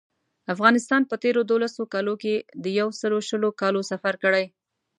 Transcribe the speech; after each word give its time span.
افغانستان 0.53 1.01
په 1.09 1.15
تېرو 1.23 1.41
دولسو 1.51 1.81
کالو 1.93 2.13
کې 2.23 2.35
د 2.63 2.65
یو 2.79 2.87
سل 2.99 3.11
او 3.17 3.21
شلو 3.29 3.49
کالو 3.61 3.81
سفر 3.91 4.13
کړی. 4.23 4.45